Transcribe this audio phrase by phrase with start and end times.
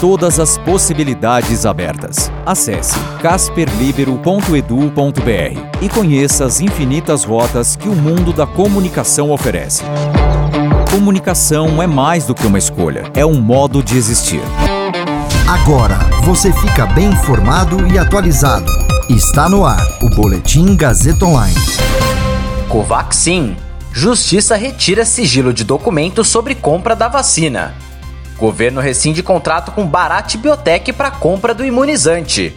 [0.00, 2.32] Todas as possibilidades abertas.
[2.46, 9.84] Acesse casperlibero.edu.br e conheça as infinitas rotas que o mundo da comunicação oferece.
[10.90, 14.40] Comunicação é mais do que uma escolha, é um modo de existir.
[15.46, 18.72] Agora você fica bem informado e atualizado.
[19.10, 21.60] Está no ar o Boletim Gazeta Online.
[22.70, 23.54] Covaxin.
[23.92, 27.74] Justiça retira sigilo de documentos sobre compra da vacina.
[28.40, 32.56] Governo rescinde contrato com Barat Biotech para compra do imunizante.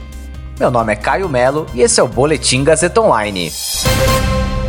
[0.58, 3.52] Meu nome é Caio Melo e esse é o Boletim Gazeta Online.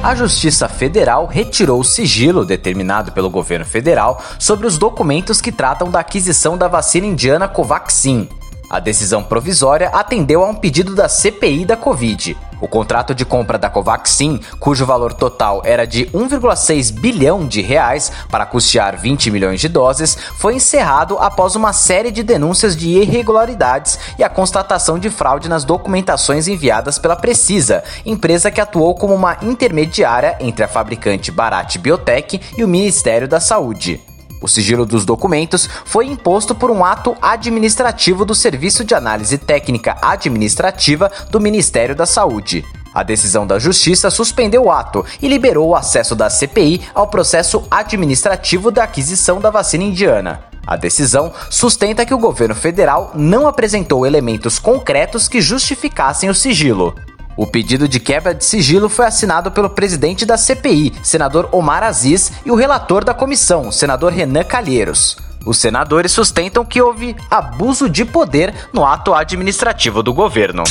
[0.02, 5.88] A Justiça Federal retirou o sigilo determinado pelo governo federal sobre os documentos que tratam
[5.88, 8.28] da aquisição da vacina indiana Covaxin.
[8.69, 12.36] A decisão provisória atendeu a um pedido da CPI da Covid.
[12.60, 18.10] O contrato de compra da Covaxin, cujo valor total era de 1,6 bilhão de reais
[18.30, 23.98] para custear 20 milhões de doses, foi encerrado após uma série de denúncias de irregularidades
[24.19, 29.36] e a constatação de fraude nas documentações enviadas pela Precisa, empresa que atuou como uma
[29.42, 34.13] intermediária entre a fabricante Barat Biotech e o Ministério da Saúde.
[34.45, 39.97] O sigilo dos documentos foi imposto por um ato administrativo do Serviço de Análise Técnica
[40.03, 42.62] Administrativa do Ministério da Saúde.
[42.92, 47.67] A decisão da Justiça suspendeu o ato e liberou o acesso da CPI ao processo
[47.70, 50.45] administrativo da aquisição da vacina indiana.
[50.67, 56.95] A decisão sustenta que o governo federal não apresentou elementos concretos que justificassem o sigilo.
[57.36, 62.32] O pedido de quebra de sigilo foi assinado pelo presidente da CPI, senador Omar Aziz,
[62.46, 65.16] e o relator da comissão, senador Renan Calheiros.
[65.44, 70.62] Os senadores sustentam que houve abuso de poder no ato administrativo do governo.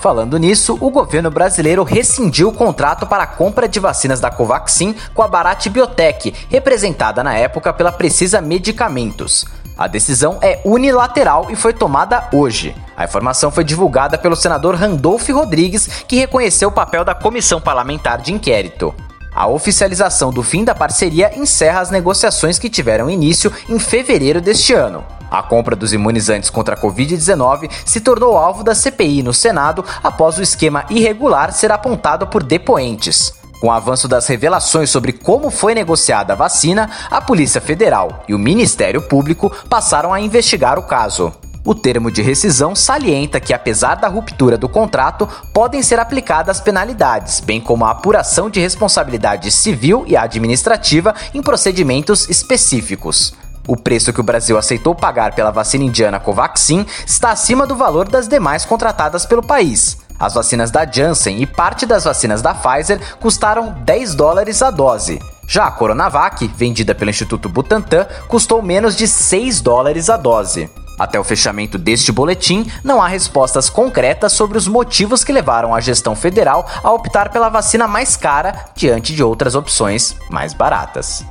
[0.00, 4.94] Falando nisso, o governo brasileiro rescindiu o contrato para a compra de vacinas da Covaxin
[5.12, 9.44] com a Barat Biotech, representada na época pela Precisa Medicamentos.
[9.76, 12.74] A decisão é unilateral e foi tomada hoje.
[12.98, 18.20] A informação foi divulgada pelo senador Randolph Rodrigues, que reconheceu o papel da comissão parlamentar
[18.20, 18.92] de inquérito.
[19.32, 24.72] A oficialização do fim da parceria encerra as negociações que tiveram início em fevereiro deste
[24.74, 25.04] ano.
[25.30, 30.36] A compra dos imunizantes contra a Covid-19 se tornou alvo da CPI no Senado após
[30.36, 33.32] o esquema irregular ser apontado por depoentes.
[33.60, 38.34] Com o avanço das revelações sobre como foi negociada a vacina, a Polícia Federal e
[38.34, 41.32] o Ministério Público passaram a investigar o caso.
[41.68, 47.40] O termo de rescisão salienta que, apesar da ruptura do contrato, podem ser aplicadas penalidades,
[47.40, 53.34] bem como a apuração de responsabilidade civil e administrativa em procedimentos específicos.
[53.66, 58.08] O preço que o Brasil aceitou pagar pela vacina indiana Covaxin está acima do valor
[58.08, 59.98] das demais contratadas pelo país.
[60.18, 65.20] As vacinas da Janssen e parte das vacinas da Pfizer custaram 10 dólares a dose.
[65.46, 70.70] Já a Coronavac, vendida pelo Instituto Butantan, custou menos de 6 dólares a dose.
[70.98, 75.80] Até o fechamento deste boletim, não há respostas concretas sobre os motivos que levaram a
[75.80, 81.24] gestão federal a optar pela vacina mais cara diante de outras opções mais baratas.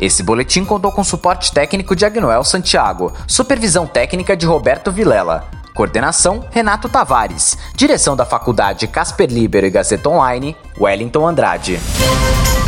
[0.00, 5.48] Esse boletim contou com suporte técnico de Agnoel Santiago, supervisão técnica de Roberto Vilela.
[5.74, 7.56] Coordenação: Renato Tavares.
[7.74, 11.80] Direção da Faculdade Casper Libero e Gazeta Online: Wellington Andrade.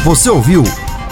[0.03, 0.65] Você ouviu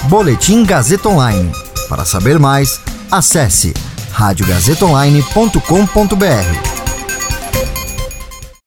[0.05, 1.53] Boletim Gazeta Online.
[1.88, 2.81] Para saber mais,
[3.11, 3.75] acesse
[4.19, 6.68] radiogazetaonline.com.br.